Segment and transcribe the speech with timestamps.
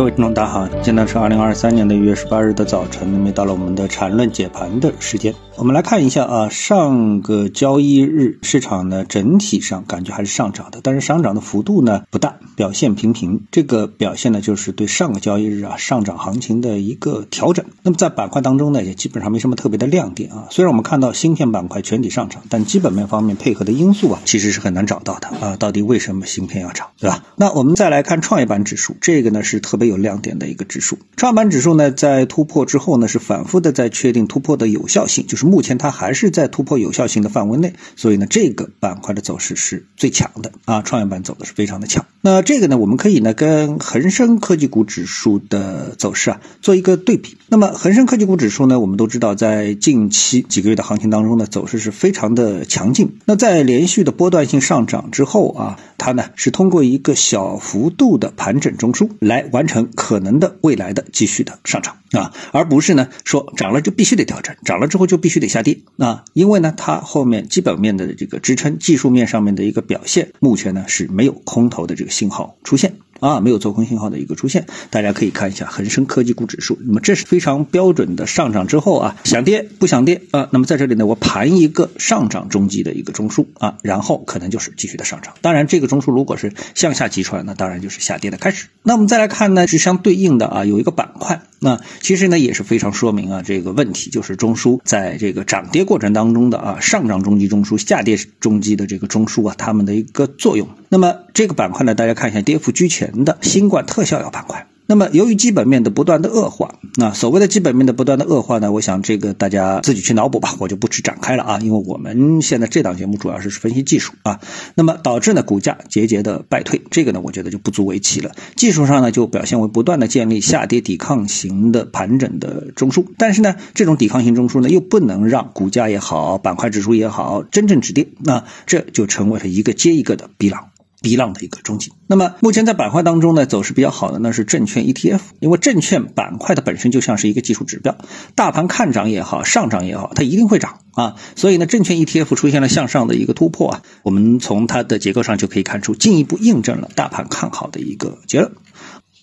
[0.00, 5.34] 各位听众，大家好，现在是二零二三年的一月十八日的早晨，那么到了我们的缠论解盘的时间。
[5.56, 13.42] 我们来看一下啊，上个交易日市场呢整体上感觉还是上涨的，但是上涨的幅度呢不大，表现平平。
[13.50, 17.66] 这个表现呢就是对上个交易日啊上涨行情的一个调整。
[17.82, 20.46] 那么在板块当中呢也基本上没什么特别的亮点啊。
[20.48, 25.56] 虽然我们看到芯片板块全体上涨，但基本面方面配合的因素啊其实是很难找到的啊。
[25.56, 27.22] 到底为什么芯片要涨，对吧？
[27.36, 30.98] 那我们再来看创业板指数，这个呢是特别有亮点的一个指数。
[31.16, 35.50] 创业板指数呢在突破之后呢是反复的在确定突破的有效性，就是。
[35.50, 42.06] 目前它还是在突破有效性的范围内，所以呢，这个板块的走势是最强的啊，创业板走的是非常的强。
[42.22, 47.36] 那这个呢，我们可以呢跟恒生科技股指数的走势啊做一个对比。
[47.48, 53.18] 那么恒生科技股指数呢，我们都知道在近期几个月的行情当中呢，走势是非常的强劲。
[53.24, 65.40] 那在连续的波段性上涨之后啊，它呢是通过一个小幅度的盘整中枢来完成可能的未来的继续的上涨啊，而不是呢说涨了就必须得调整，涨了之后就必须。
[65.40, 72.96] 得下跌啊，因为呢，它后面基本面的这个支撑，技术面上面的一个表现，目前呢是没有空头的这个信号出现。
[73.20, 76.78] 啊，没有做空信号的一个出现，大家可以看一下恒生科技股指数。
[76.86, 80.48] 那么这是非常标准的上涨之后啊，想跌不想跌啊？
[80.52, 85.34] 那么在这里呢，我盘一个上涨中继的一个中枢啊，然后可能就是继续的上涨。
[85.42, 88.68] 当然，这个中枢如果是向下击穿，那当然就是下跌的开始。
[88.82, 100.66] 那我们再来看呢，是相对应的啊，有一个板块，那其实呢也是非常说明啊这个问题，就是中枢在这个涨跌过程当中的啊上涨中级中枢、下跌中级的这个中枢啊，它们的一个作用。
[100.88, 104.66] 那么这个板块呢，大家看一下跌幅居前的新冠特效药板块。
[104.90, 111.58] 那么由于基本面的不断的恶化，那所谓的基本面的不断的恶化呢，我想这个大家自己去脑补吧，我就不去展开了啊。
[111.62, 114.40] 因为我们现在这档节目主要是分析技术啊，
[114.74, 118.32] 那么导致呢股价节节的败退，这个呢我觉得就不足为奇了。
[118.56, 130.69] 技术上呢就表现为不断的建立下跌抵抗型的盘整的中枢，但是呢这种抵抗型中枢呢又不能让股价也好，板块指数也好真正止跌，那这就成为了一个接一个的逼浪。
[131.00, 131.92] 逼浪的一个中极。
[132.06, 137.96] 那么目前在板块当中呢，走势比较好的呢是证券 ETF，因为证券板块的本身就像是一个技术指标，
[138.34, 141.14] 大盘看涨也好，上涨也好，它一定会涨啊。
[141.36, 148.52] 所以呢，证券 ETF 出现了向上的一个突破啊，我们从它的结构上就可以看出，进一步印证了大盘看好的一个结论。